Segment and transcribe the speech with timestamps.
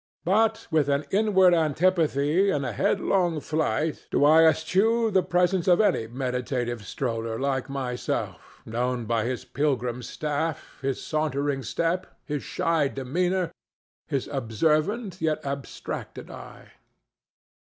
[0.25, 5.79] But with an inward antipathy and a headlong flight do I eschew the presence of
[5.79, 12.87] any meditative stroller like myself, known by his pilgrim staff, his sauntering step, his shy
[12.87, 13.51] demeanor,
[14.07, 16.71] his observant yet abstracted eye.